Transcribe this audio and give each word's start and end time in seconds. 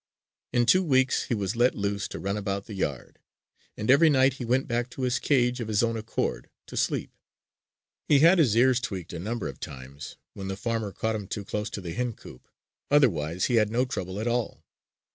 In 0.51 0.65
two 0.65 0.81
weeks, 0.81 1.25
he 1.25 1.35
was 1.35 1.55
let 1.55 1.75
loose 1.75 2.07
to 2.07 2.17
run 2.17 2.35
about 2.35 2.65
the 2.65 2.73
yard; 2.73 3.19
and 3.77 3.91
every 3.91 4.09
night 4.09 4.33
he 4.33 4.45
went 4.45 4.67
back 4.67 4.89
to 4.89 5.03
his 5.03 5.19
cage 5.19 5.59
of 5.59 5.67
his 5.67 5.83
own 5.83 5.95
accord 5.95 6.49
to 6.65 6.75
sleep. 6.75 7.11
He 8.07 8.17
had 8.17 8.39
his 8.39 8.57
ears 8.57 8.81
tweeked 8.81 9.13
a 9.13 9.19
number 9.19 9.47
of 9.47 9.59
times, 9.59 10.17
when 10.33 10.47
the 10.47 10.57
farmer 10.57 10.91
caught 10.91 11.15
him 11.15 11.27
too 11.27 11.45
close 11.45 11.69
to 11.69 11.81
the 11.81 11.93
hen 11.93 12.13
coop; 12.13 12.47
otherwise 12.89 13.45
he 13.45 13.57
had 13.57 13.69
no 13.69 13.85
trouble 13.85 14.19
at 14.19 14.25
all. 14.25 14.63